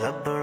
[0.00, 0.39] rubber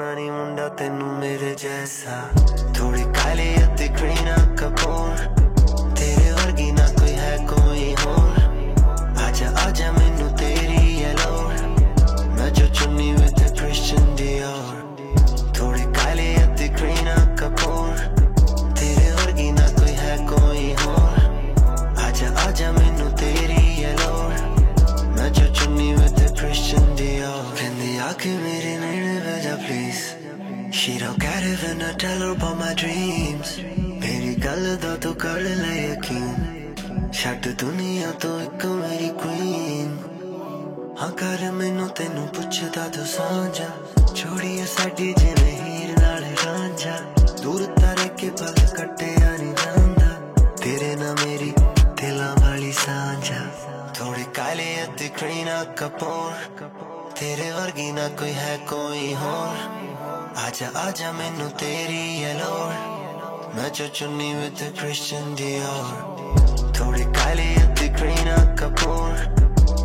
[60.97, 69.13] जा मैनू तेरी अलोर मैं चो चुनी विद क्रिश्चन दियोर थोड़ी काली अति करीना कपूर।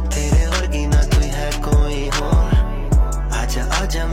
[0.09, 2.55] तेरे और ना कोई है कोई और।
[3.41, 4.07] आजा आजा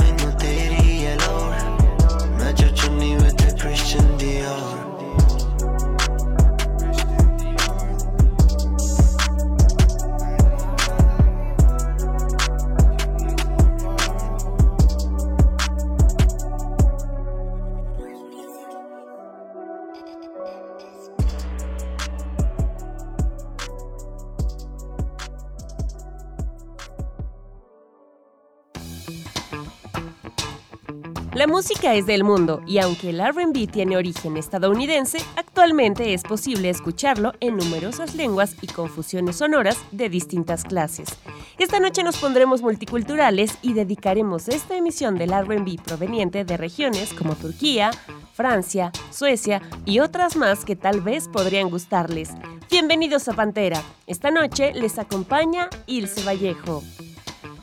[31.60, 37.34] música es del mundo y aunque el RB tiene origen estadounidense, actualmente es posible escucharlo
[37.42, 41.10] en numerosas lenguas y confusiones sonoras de distintas clases.
[41.58, 47.36] Esta noche nos pondremos multiculturales y dedicaremos esta emisión del RB proveniente de regiones como
[47.36, 47.92] Turquía,
[48.32, 52.30] Francia, Suecia y otras más que tal vez podrían gustarles.
[52.72, 53.84] Bienvenidos a Pantera.
[54.08, 56.84] Esta noche les acompaña Ilse Vallejo.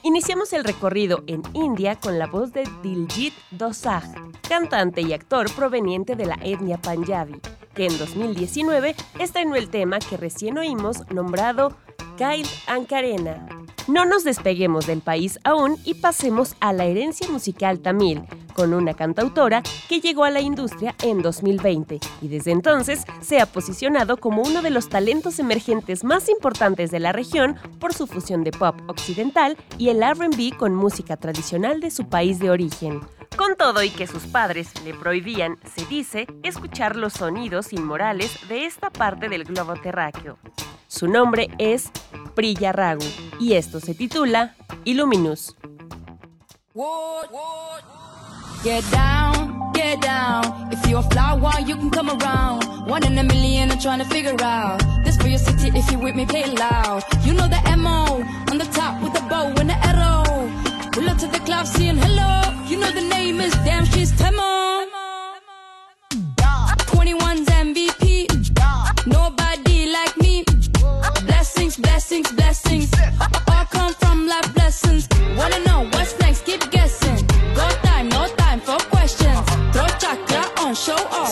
[0.07, 4.05] Iniciamos el recorrido en India con la voz de Diljit Dosaj,
[4.49, 7.41] cantante y actor proveniente de la etnia Punjabi,
[7.77, 11.77] que en 2019 estrenó el tema que recién oímos nombrado
[12.17, 13.47] Kyle Ankarena.
[13.87, 18.23] No nos despeguemos del país aún y pasemos a la herencia musical tamil,
[18.55, 23.47] con una cantautora que llegó a la industria en 2020 y desde entonces se ha
[23.47, 28.43] posicionado como uno de los talentos emergentes más importantes de la región por su fusión
[28.43, 33.01] de pop occidental y el RB con música tradicional de su país de origen.
[33.37, 38.67] Con todo y que sus padres le prohibían, se dice, escuchar los sonidos inmorales de
[38.67, 40.39] esta parte del globo terráqueo.
[40.89, 41.91] Su nombre es
[42.35, 43.05] Priya Ragu
[43.41, 45.55] y esto se titula Illuminus.
[48.63, 50.73] Get down, get down.
[50.73, 52.65] If you're a flower, you can come around.
[52.89, 54.83] One in a million, I'm trying to figure out.
[55.05, 57.05] This for your city, if you with me, play loud.
[57.25, 60.26] You know the MO, on the top with the bow and the arrow.
[60.97, 62.31] Pull up to the club saying hello.
[62.69, 64.87] You know the name is damn, she's Temo.
[66.91, 68.27] 21's MVP.
[69.07, 70.43] Nobody like me.
[71.27, 72.91] Blessings, blessings, blessings.
[73.47, 75.07] All come from life blessings.
[75.37, 76.47] Wanna know what's next?
[76.47, 77.27] Keep guessing.
[77.55, 79.39] Got time, no time for questions.
[79.75, 81.26] Throw chakra on, show off.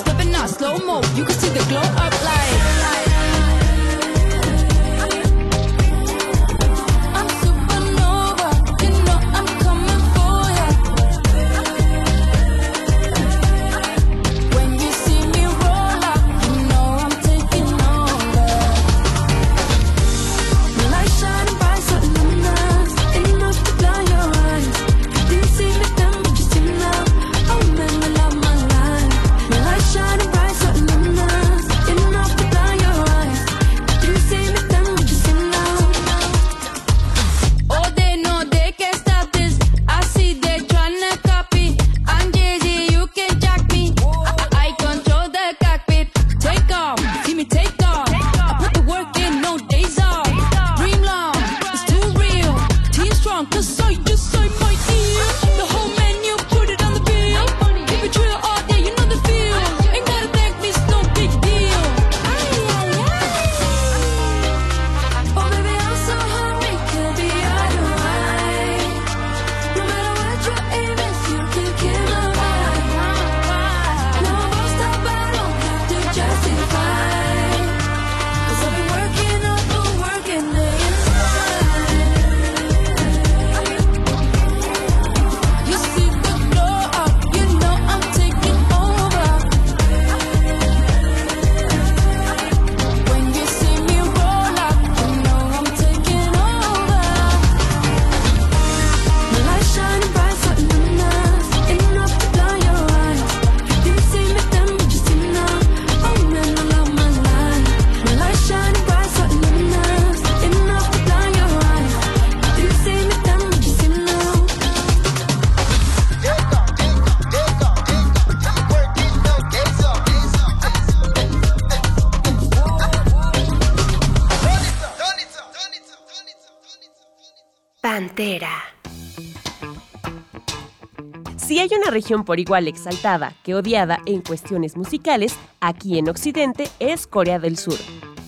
[131.94, 137.56] Región por igual exaltada que odiada en cuestiones musicales, aquí en Occidente es Corea del
[137.56, 137.78] Sur,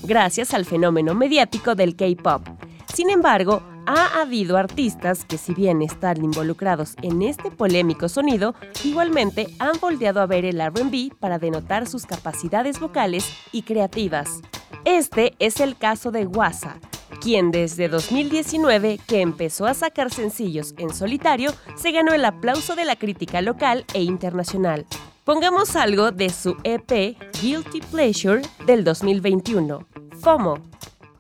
[0.05, 2.47] gracias al fenómeno mediático del K-Pop.
[2.95, 8.55] Sin embargo, ha habido artistas que si bien están involucrados en este polémico sonido,
[8.85, 14.41] igualmente han volteado a ver el RB para denotar sus capacidades vocales y creativas.
[14.85, 16.79] Este es el caso de Wasa,
[17.21, 22.85] quien desde 2019, que empezó a sacar sencillos en solitario, se ganó el aplauso de
[22.85, 24.87] la crítica local e internacional.
[25.25, 29.87] Pongamos algo de su EP Guilty Pleasure del 2021,
[30.21, 30.59] FOMO.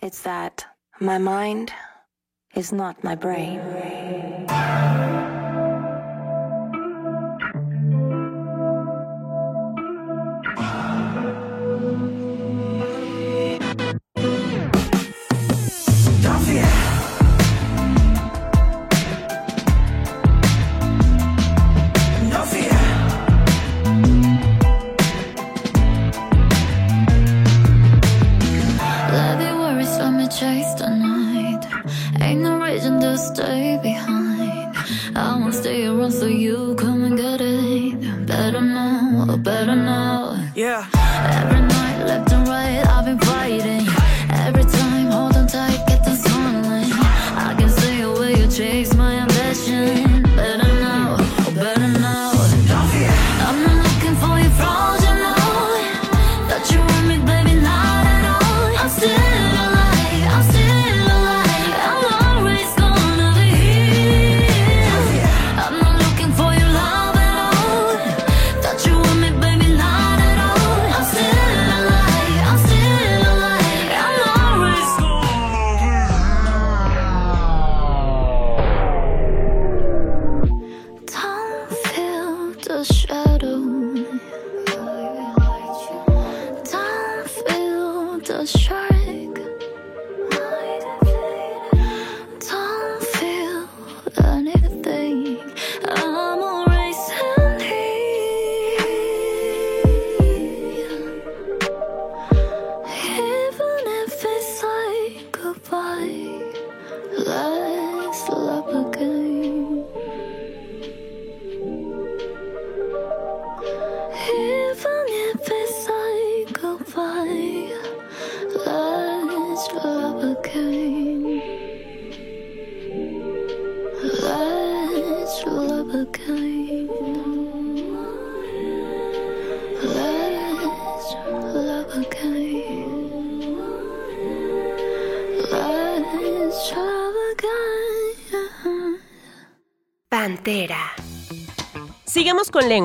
[0.01, 0.63] It's that
[1.01, 1.71] my mind
[2.55, 3.61] is not my brain.
[40.57, 41.56] Sigamos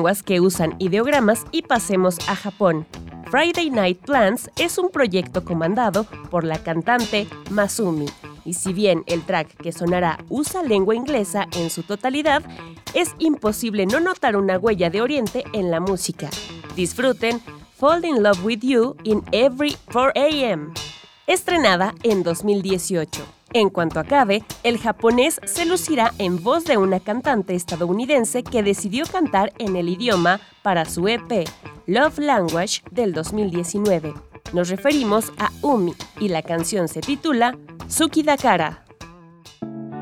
[0.02, 2.86] lenguas que usan ideogramas y pasemos a Japón.
[3.30, 8.06] Friday Night Plans es un proyecto comandado por la cantante Masumi.
[8.44, 12.42] Y si bien el track que sonará usa lengua inglesa en su totalidad,
[12.94, 16.28] es imposible no notar una huella de Oriente en la música.
[16.74, 17.40] Disfruten
[17.76, 20.74] Fall in Love with You in Every 4 AM,
[21.28, 23.41] estrenada en 2018.
[23.54, 29.04] En cuanto acabe, el japonés se lucirá en voz de una cantante estadounidense que decidió
[29.04, 31.46] cantar en el idioma para su EP
[31.86, 34.14] Love Language del 2019.
[34.54, 37.56] Nos referimos a Umi y la canción se titula
[37.88, 38.84] Suki Dakara.
[39.60, 39.92] Hmm.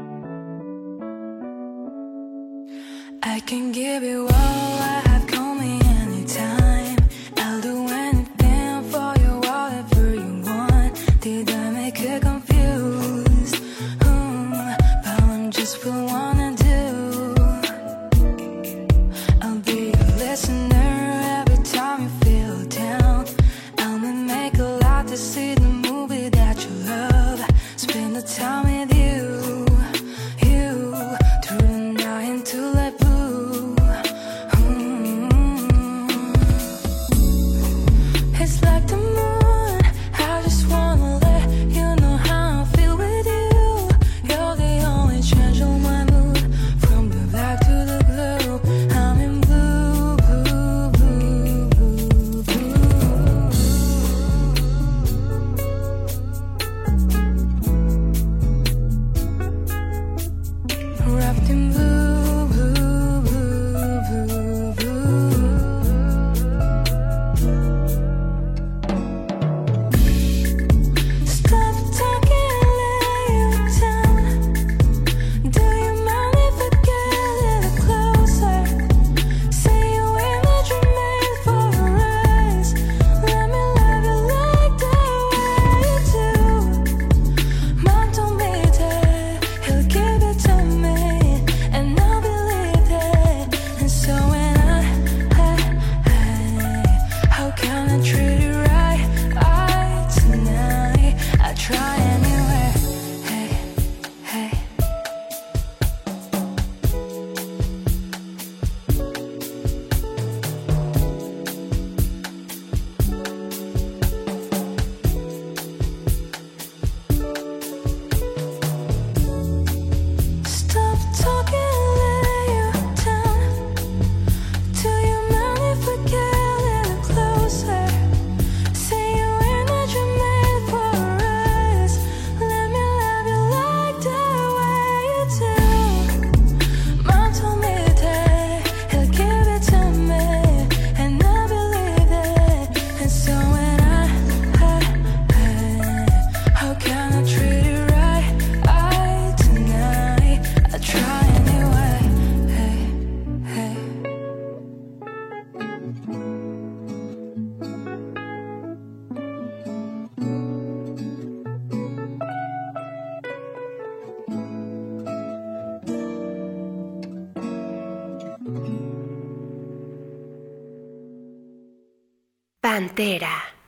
[172.60, 173.59] Pantera.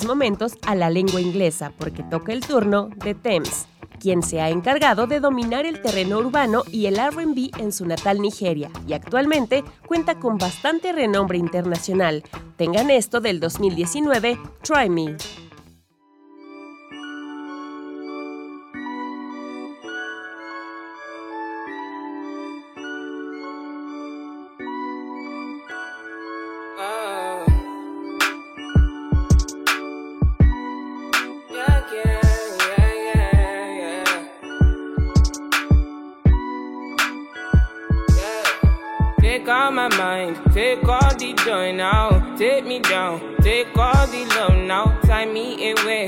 [0.00, 3.66] Momentos a la lengua inglesa porque toca el turno de Thames,
[4.00, 8.20] quien se ha encargado de dominar el terreno urbano y el RB en su natal
[8.22, 12.22] Nigeria y actualmente cuenta con bastante renombre internacional.
[12.56, 15.16] Tengan esto del 2019, Try Me.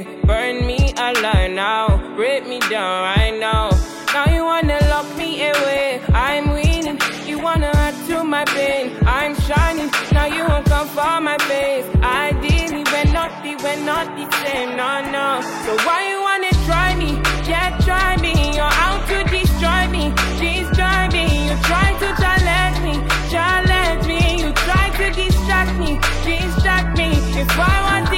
[0.04, 3.70] Burn me alive now, break me down right now.
[4.12, 6.00] Now you wanna lock me away.
[6.12, 8.92] I'm winning, you wanna add to my pain.
[9.06, 11.86] I'm shining, now you won't come for my face.
[12.02, 15.40] Ideally, we're not the, we're not the same, no, no.
[15.64, 17.10] So why you wanna try me?
[17.48, 18.34] Yeah, try me.
[18.56, 20.04] You're out to destroy me,
[20.38, 21.48] destroy me.
[21.48, 22.94] You try to challenge me,
[23.30, 27.08] challenge me You try to distract me, distract me.
[27.40, 28.13] If I want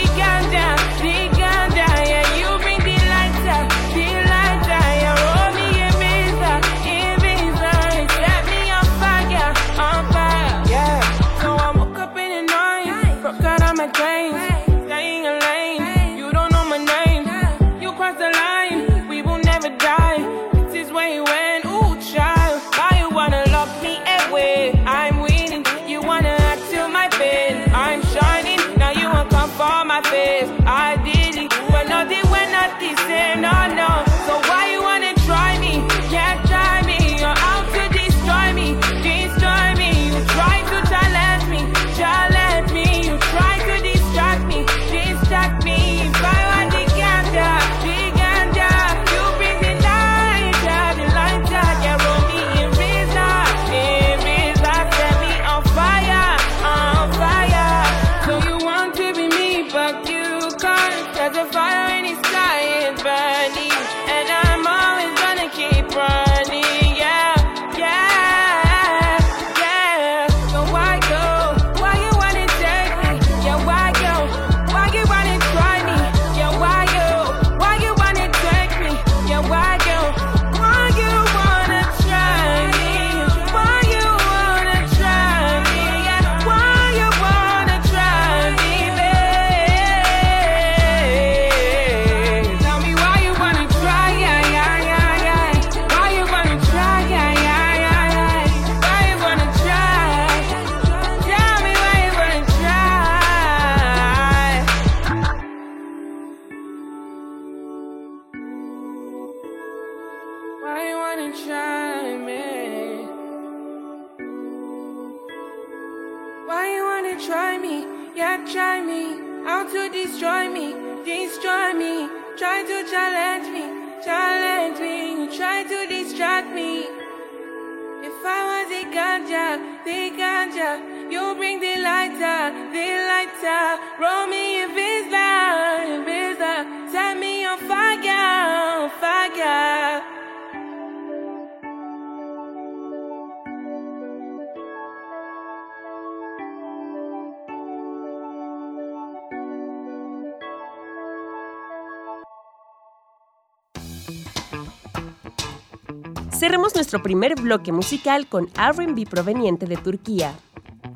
[156.76, 160.34] nuestro primer bloque musical con RB proveniente de Turquía.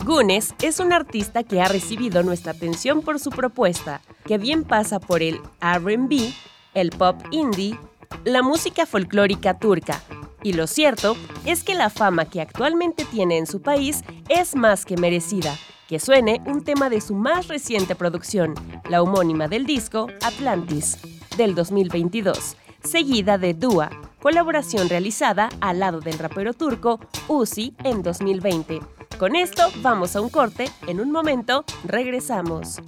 [0.05, 5.01] Gunes es un artista que ha recibido nuestra atención por su propuesta, que bien pasa
[5.01, 6.35] por el RB,
[6.75, 7.79] el pop indie,
[8.25, 10.03] la música folclórica turca.
[10.43, 11.17] Y lo cierto
[11.47, 15.57] es que la fama que actualmente tiene en su país es más que merecida.
[15.89, 18.53] Que suene un tema de su más reciente producción,
[18.91, 20.99] la homónima del disco Atlantis,
[21.39, 23.91] del 2022, seguida de Dua,
[24.21, 28.81] colaboración realizada al lado del rapero turco Uzi en 2020.
[29.19, 32.81] Con esto vamos a un corte, en un momento regresamos.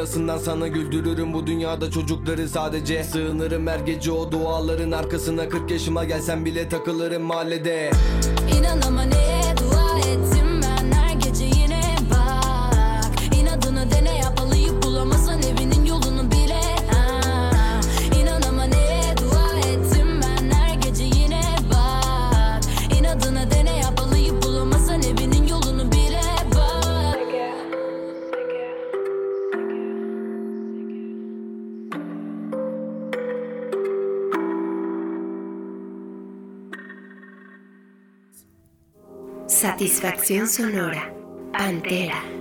[0.00, 1.32] arasından sana güldürürüm.
[1.34, 3.66] Bu dünyada çocukları sadece Sığınırım.
[3.66, 7.90] Her gece o duaların arkasına 40 yaşıma gelsen bile takılırım mahallede.
[8.58, 9.39] İnanama neye
[40.00, 41.12] Satisfacción sonora.
[41.52, 42.39] Pantera.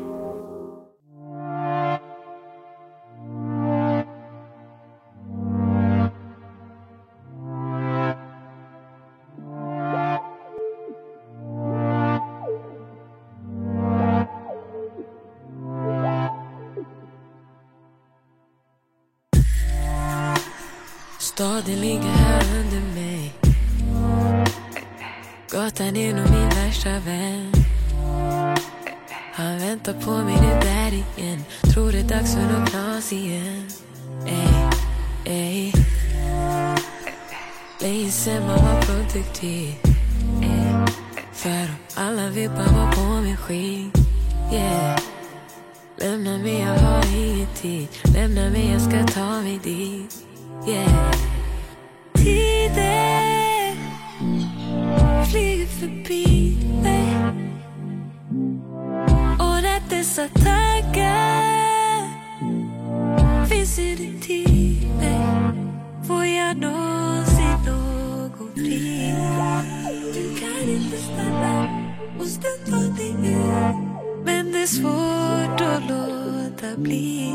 [72.19, 73.89] måste ta det igen.
[74.25, 77.33] Men det är svårt att låta bli.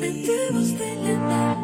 [0.00, 1.54] Men du måste lämna,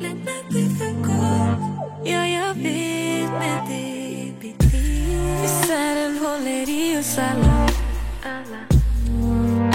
[0.00, 1.60] lämna det för gott.
[2.04, 5.40] Ja, jag vet, men det blir tid.
[5.42, 7.68] Misären håller i oss alla.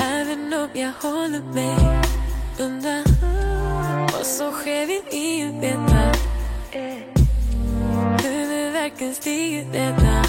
[0.03, 2.03] Även om jag håller mig
[2.59, 3.03] undan.
[4.13, 6.13] Vad som sker vill ingen veta.
[8.23, 10.23] Huvudvärken stiger denna.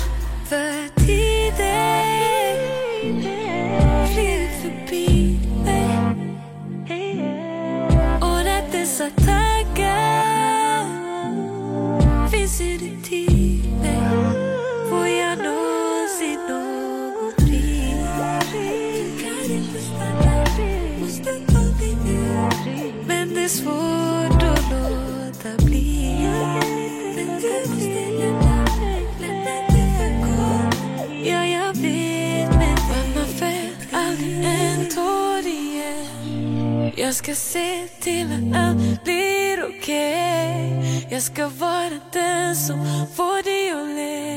[37.09, 41.07] Jag ska se till lá, allt blir okej okay.
[41.11, 44.29] Jag ska vara den som får dig att le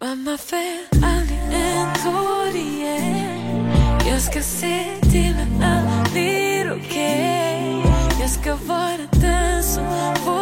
[0.00, 3.70] Mamma, fäll aldrig en tår igen
[4.08, 8.20] Jag ska se till att allt blir okej okay.
[8.20, 9.84] Jag ska vara den som
[10.24, 10.40] får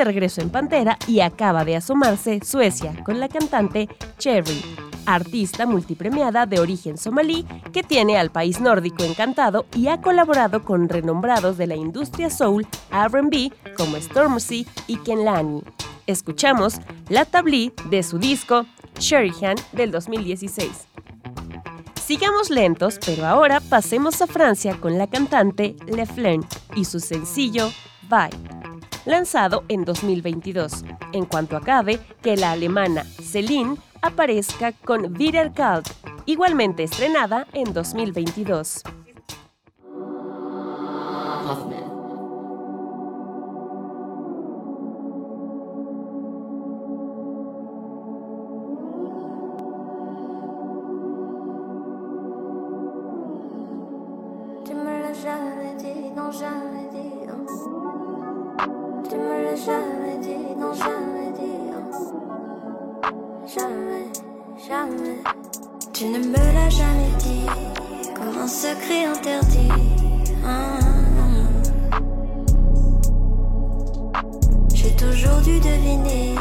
[0.00, 3.86] de regreso en Pantera y acaba de asomarse Suecia con la cantante
[4.18, 4.62] Cherry,
[5.04, 10.88] artista multipremiada de origen somalí que tiene al país nórdico encantado y ha colaborado con
[10.88, 15.62] renombrados de la industria soul RB como Stormzy y Ken Lani.
[16.06, 18.64] Escuchamos La Tablí de su disco
[18.98, 20.88] Sherihan del 2016.
[22.02, 26.40] Sigamos lentos, pero ahora pasemos a Francia con la cantante Le Flen
[26.74, 27.70] y su sencillo
[28.08, 28.59] Bye
[29.04, 30.84] lanzado en 2022.
[31.12, 35.88] En cuanto acabe, que la alemana Celine aparezca con Wiederkalt,
[36.26, 38.82] igualmente estrenada en 2022.
[74.74, 76.34] J'ai toujours dû deviner,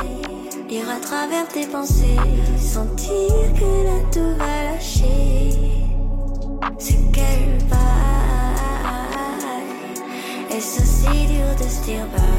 [0.69, 2.19] lire à travers tes pensées,
[2.57, 5.51] sentir que là tout va lâcher.
[6.77, 7.79] C'est quel bail,
[10.51, 12.29] est-ce si dur de se dire bye?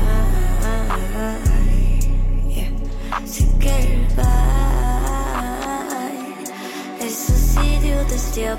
[3.26, 4.26] C'est quel bail?
[7.00, 8.57] Est-ce si dur de se dire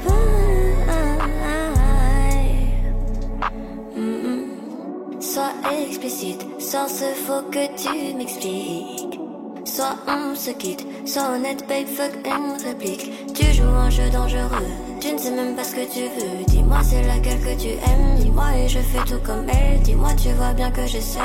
[5.34, 5.54] Sois
[5.88, 9.18] explicite, sans ce faux que tu m'expliques.
[9.64, 13.34] Soit on se quitte, sois honnête, babe, fuck une réplique.
[13.34, 14.68] Tu joues un jeu dangereux,
[15.00, 16.44] tu ne sais même pas ce que tu veux.
[16.48, 19.80] Dis-moi c'est laquelle que tu aimes, dis-moi et je fais tout comme elle.
[19.80, 21.22] Dis-moi, tu vois bien que j'essaie.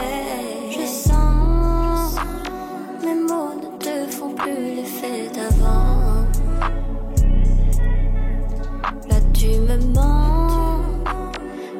[0.70, 2.14] Je sens,
[3.02, 6.22] mes mots ne te font plus l'effet d'avant.
[9.08, 10.80] Là tu me mens,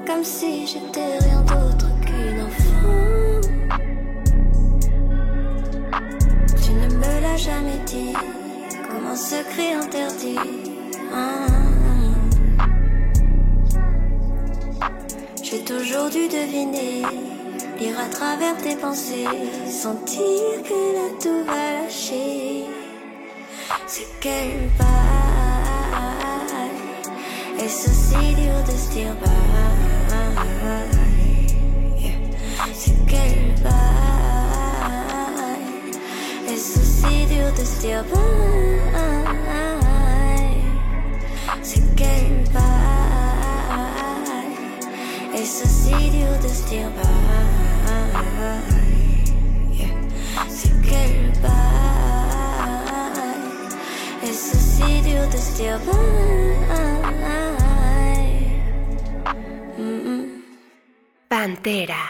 [0.05, 1.46] comme si j'étais rien
[7.47, 8.13] jamais dit,
[8.91, 10.39] comme un secret interdit.
[15.43, 17.03] J'ai toujours dû deviner,
[17.79, 19.29] lire à travers tes pensées,
[19.69, 22.65] sentir que là tout va lâcher.
[23.87, 24.87] C'est quel bail,
[27.61, 29.33] est-ce si dur de se dire bye?
[32.75, 34.06] C'est quel bail,
[36.67, 38.21] est-ce si dur de se dire bye?
[41.63, 43.83] C'est quel bail,
[45.35, 47.07] est-ce si dur de se dire bye?
[49.73, 49.95] Yeah.
[50.49, 52.67] C'est quel bail,
[54.25, 56.57] est-ce si dur de se dire bye?
[59.79, 60.25] Mm-mm.
[61.29, 62.05] Pantera.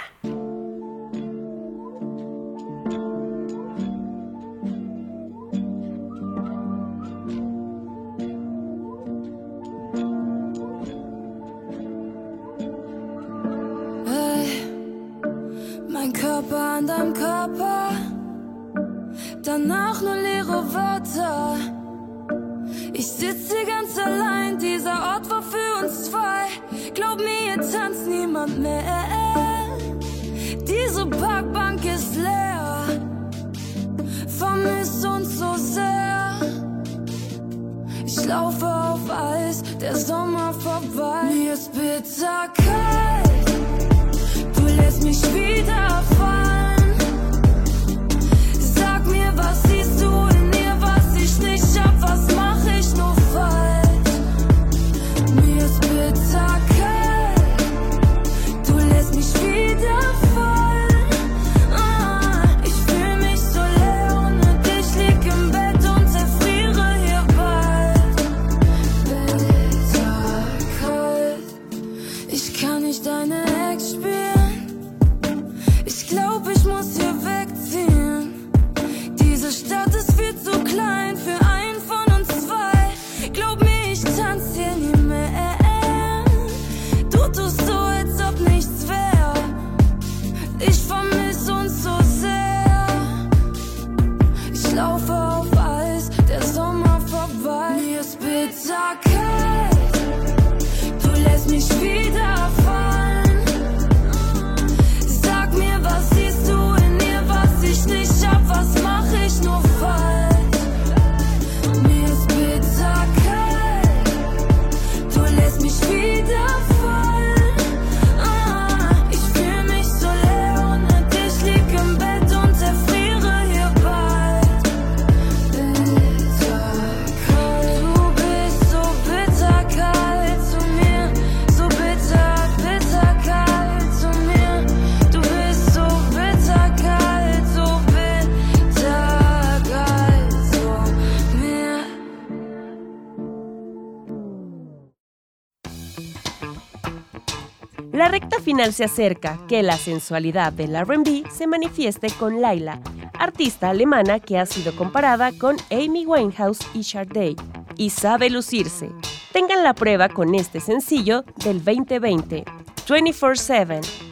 [148.46, 152.80] Final se acerca, que la sensualidad del RB se manifieste con Laila,
[153.18, 157.34] artista alemana que ha sido comparada con Amy Winehouse y Sade,
[157.76, 158.88] y sabe lucirse.
[159.32, 162.44] Tengan la prueba con este sencillo del 2020,
[162.86, 164.05] 24-7.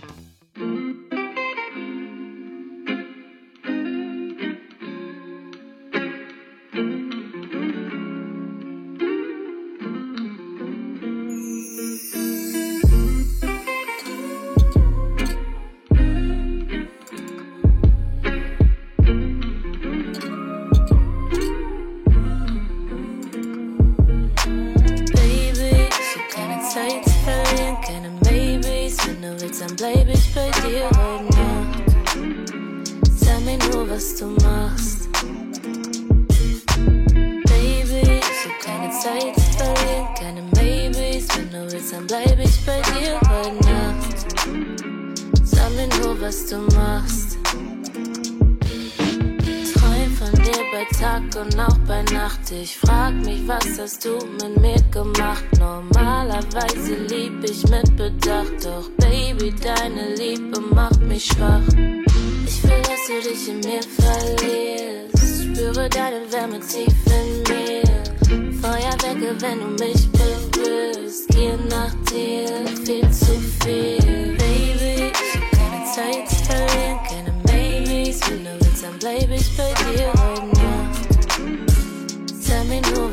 [30.63, 31.83] dir Nacht.
[33.17, 35.09] Sag mir nur, was du machst.
[37.45, 41.29] Baby, ich hab keine Zeit zu verlieren, keine Maybes.
[41.37, 44.27] Wenn du willst, dann bleib ich bei dir heute Nacht.
[45.45, 47.39] Sag mir nur, was du machst
[50.45, 52.51] dir bei Tag und auch bei Nacht.
[52.51, 55.45] Ich frag mich, was hast du mit mir gemacht?
[55.59, 61.67] Normalerweise lieb ich mit Bedacht, doch Baby, deine Liebe macht mich schwach.
[62.47, 65.43] Ich will, dass du dich in mir verlierst.
[65.43, 67.85] Spüre deine Wärme tief in mir.
[68.61, 71.29] Feuerwerke, wenn du mich berührst.
[71.29, 74.04] Geh nach dir, viel zu viel.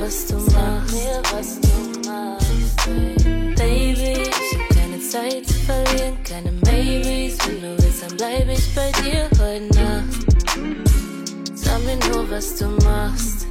[0.02, 0.94] was du machst.
[0.94, 2.86] Mir, was du machst.
[3.56, 8.76] Baby, ich hab keine Zeit zu verlieren, keine Babys, Wenn du willst, dann bleib ich
[8.76, 10.26] bei dir heute Nacht.
[11.54, 13.51] Sag mir nur, was du machst.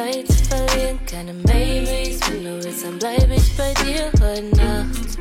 [0.00, 0.98] Zeit zu verlieren.
[1.06, 5.18] Keine Maybes, wenn du willst, dann bleib ich bei dir heute Nacht.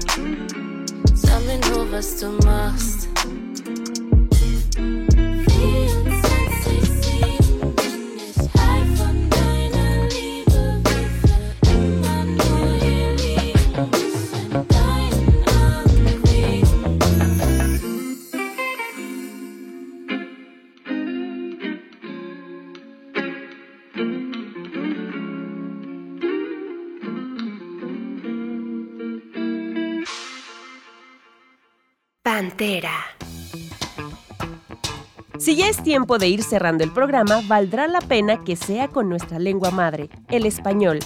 [1.15, 3.07] Sag mir nur, was du machst.
[35.37, 39.09] Si ya es tiempo de ir cerrando el programa, valdrá la pena que sea con
[39.09, 40.99] nuestra lengua madre, el español,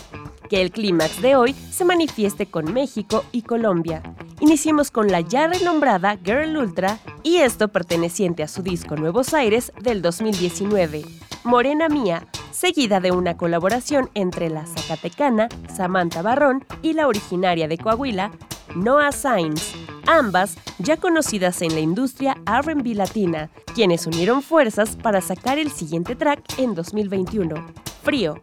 [0.48, 4.04] que el clímax de hoy se manifieste con México y Colombia.
[4.42, 9.74] Iniciemos con la ya renombrada Girl Ultra y esto perteneciente a su disco Nuevos Aires
[9.82, 11.04] del 2019,
[11.44, 17.80] Morena Mía, seguida de una colaboración entre la zacatecana Samantha Barrón y la originaria de
[17.80, 18.30] Coahuila,
[18.76, 25.58] Noah Sainz ambas ya conocidas en la industria RB latina, quienes unieron fuerzas para sacar
[25.60, 27.56] el siguiente track en 2021,
[28.04, 28.42] Frío.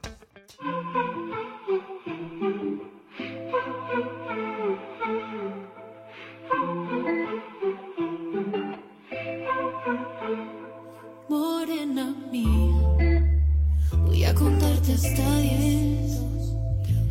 [11.28, 13.38] Morena mía,
[14.04, 16.20] voy a contarte hasta diez.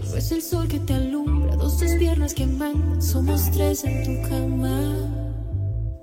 [0.09, 1.08] No es el sol que te
[1.79, 3.01] tus piernas que mandan.
[3.01, 4.93] Somos tres en tu cama,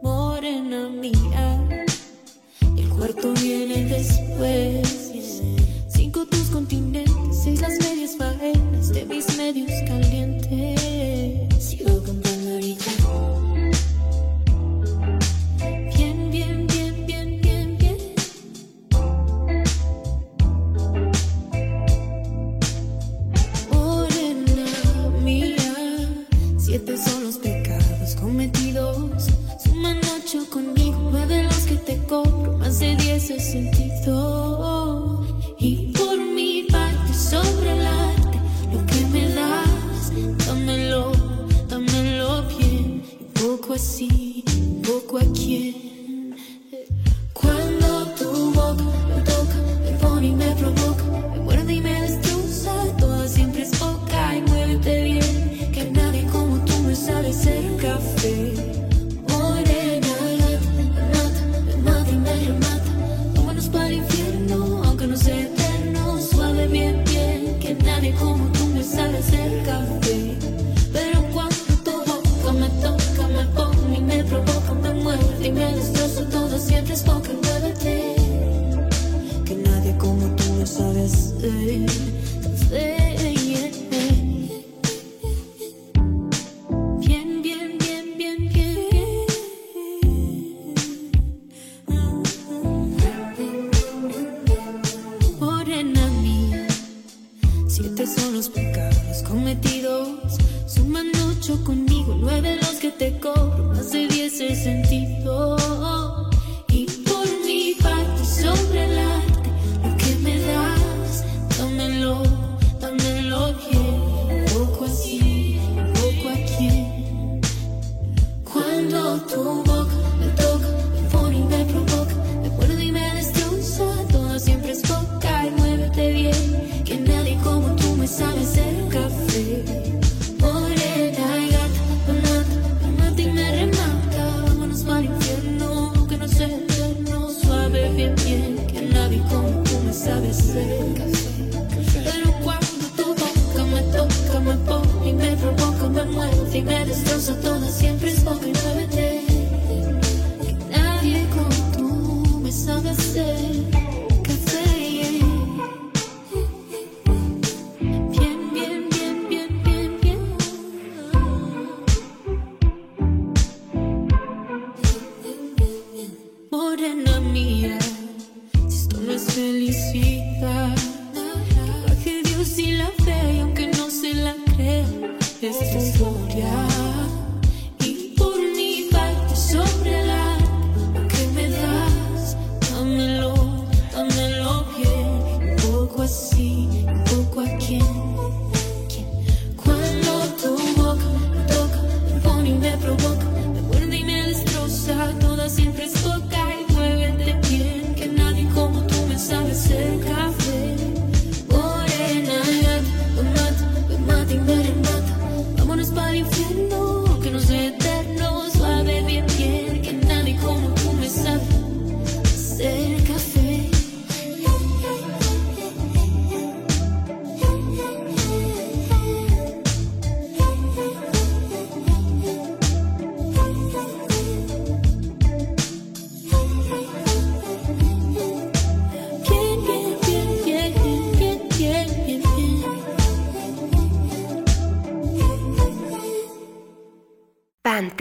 [0.02, 1.62] morena mía.
[2.76, 3.75] El cuarto viene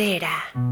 [0.06, 0.65] espera.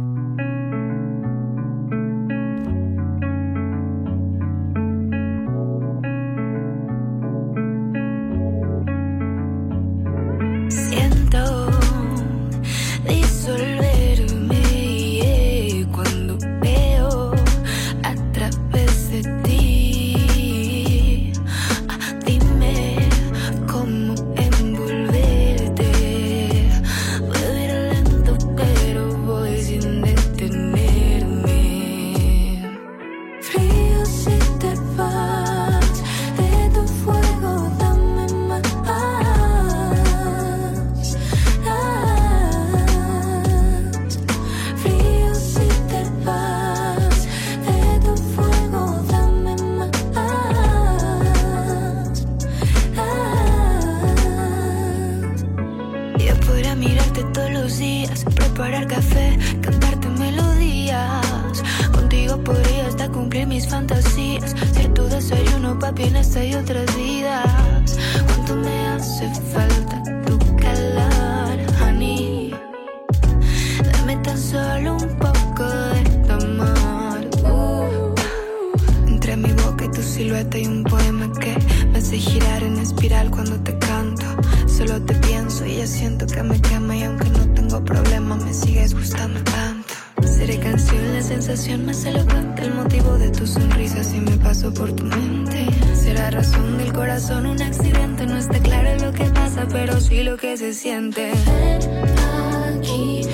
[80.24, 81.54] silueta y un poema que
[81.92, 84.26] me hace girar en espiral cuando te canto.
[84.68, 88.54] Solo te pienso y ya siento que me quema y aunque no tengo problema me
[88.54, 89.94] sigues gustando tanto.
[90.26, 94.94] Seré canción, la sensación más elocuente, el motivo de tu sonrisa si me paso por
[94.94, 95.68] tu mente.
[95.94, 100.38] Será razón del corazón un accidente, no está claro lo que pasa, pero sí lo
[100.38, 101.34] que se siente.
[101.46, 103.28] Ven aquí.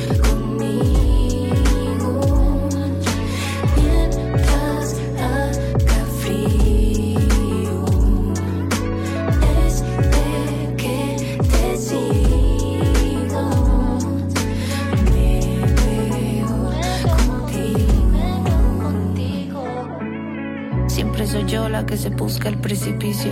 [22.20, 23.32] busca el precipicio.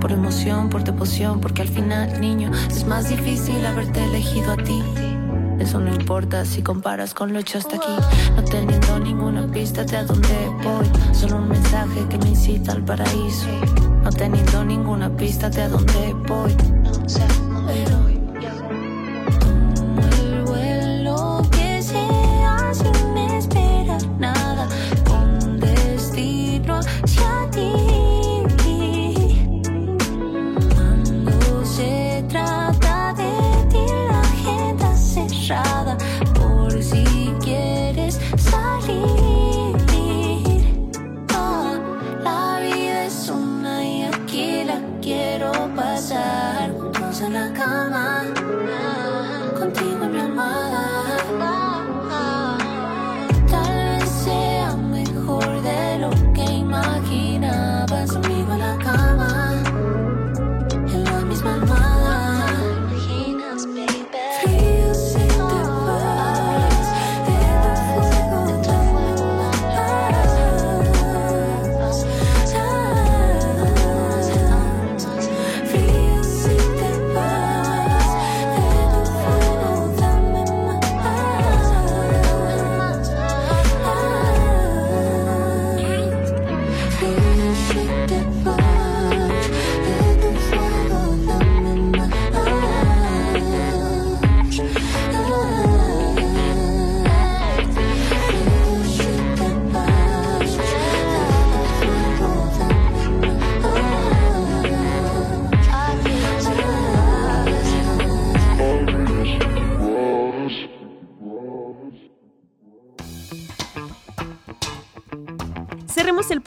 [0.00, 4.82] Por emoción, por devoción, porque al final, niño, es más difícil haberte elegido a ti.
[5.58, 7.92] Eso no importa si comparas con lo hecho hasta aquí.
[8.34, 10.28] No teniendo ninguna pista de a dónde
[10.62, 10.86] voy.
[11.12, 13.48] Solo un mensaje que me incita al paraíso.
[14.02, 16.56] No teniendo ninguna pista de a dónde voy.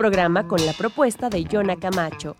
[0.04, 2.36] Programa con la propuesta de Jonah Camacho,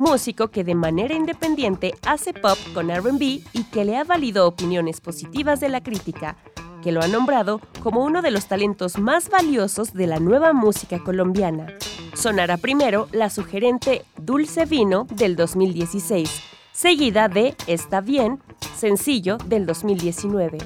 [0.00, 5.00] músico que de manera independiente hace pop con RB y que le ha valido opiniones
[5.00, 6.36] positivas de la crítica,
[6.82, 10.98] que lo ha nombrado como uno de los talentos más valiosos de la nueva música
[10.98, 11.68] colombiana.
[12.14, 16.42] Sonará primero la sugerente Dulce Vino del 2016,
[16.72, 18.40] seguida de Está Bien,
[18.74, 20.58] sencillo del 2019.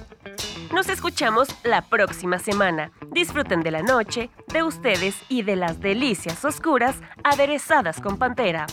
[0.73, 2.93] Nos escuchamos la próxima semana.
[3.11, 8.67] Disfruten de la noche, de ustedes y de las delicias oscuras aderezadas con Pantera.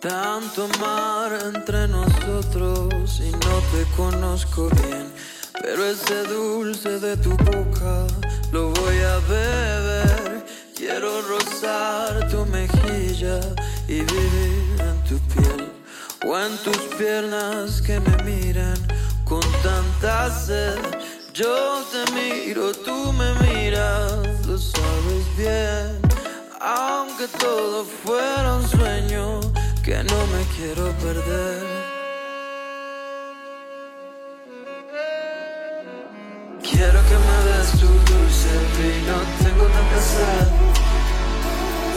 [0.00, 5.12] Tanto mar entre nosotros y no te conozco bien.
[5.60, 8.06] Pero ese dulce de tu boca
[8.52, 10.44] lo voy a beber.
[10.76, 13.40] Quiero rozar tu mejilla
[13.86, 15.72] y vivir en tu piel.
[16.26, 18.78] O en tus piernas que me miran
[19.24, 20.78] con tanta sed.
[21.32, 26.00] Yo te miro, tú me miras, lo sabes bien.
[26.60, 29.40] Aunque todo fuera un sueño
[29.82, 31.69] que no me quiero perder.
[38.80, 40.48] Vino, tengo tanta sed.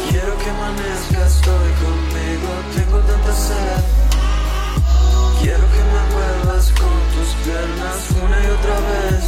[0.10, 3.84] Quiero que amanezcas hoy conmigo, tengo tanta sed.
[5.42, 9.24] Quiero que me muevas con tus piernas una y otra vez.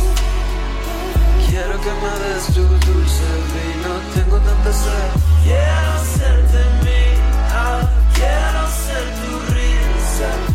[1.48, 5.10] Quiero que me des tu dulce vino, tengo tanta sed.
[5.44, 10.55] Quiero hacerte mía, quiero ser tu risa.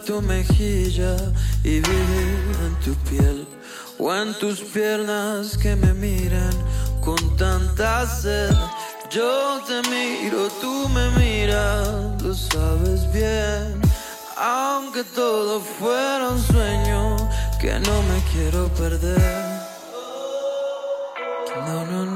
[0.00, 1.16] Tu mejilla
[1.64, 3.46] y vivir en tu piel
[3.98, 6.52] o en tus piernas que me miran
[7.00, 8.54] con tanta sed.
[9.10, 13.80] Yo te miro, tú me miras, lo sabes bien.
[14.36, 17.16] Aunque todo fuera un sueño
[17.60, 19.66] que no me quiero perder.
[21.66, 22.15] No, no, no.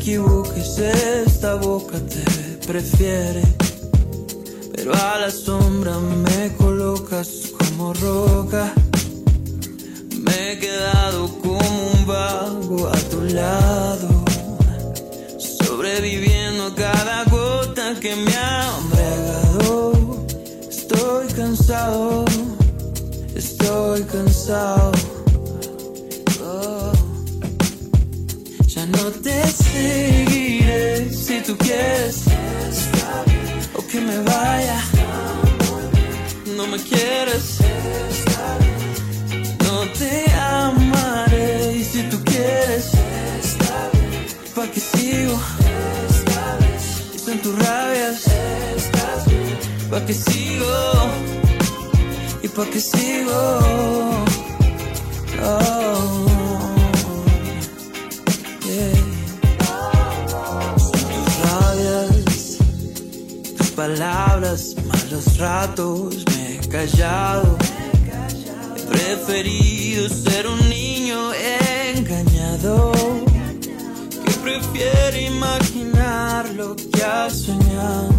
[0.00, 3.42] Equivoques, esta boca te prefiere,
[4.74, 8.72] pero a la sombra me colocas como roca.
[10.24, 11.58] Me he quedado como
[11.92, 14.24] un vago a tu lado
[15.38, 19.92] sobreviviendo cada gota que me ha embriagado.
[20.68, 22.24] Estoy cansado,
[23.34, 24.99] estoy cansado.
[33.74, 34.80] O que me vaya.
[36.56, 37.58] No me quieres,
[39.64, 42.90] no te amaré y si tú quieres.
[44.54, 45.38] ¿Pa' qué sigo?
[47.24, 48.24] Son tus rabias.
[49.90, 50.76] ¿Pa' qué sigo?
[52.42, 53.58] ¿Y pa' qué sigo?
[55.42, 56.39] Oh,
[63.86, 67.56] palabras, malos ratos, me he callado.
[68.76, 71.32] He preferido ser un niño
[71.94, 72.92] engañado
[74.22, 78.12] que prefiere imaginar lo que ha soñado.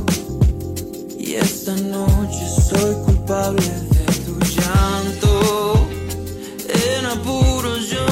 [1.19, 5.87] Y esta noche soy culpable de tu llanto.
[6.87, 8.10] En apuros yo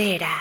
[0.00, 0.39] Pantera.